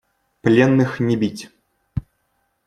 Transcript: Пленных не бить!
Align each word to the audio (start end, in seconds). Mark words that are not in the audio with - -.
Пленных 0.41 0.99
не 0.99 1.15
бить! 1.15 1.51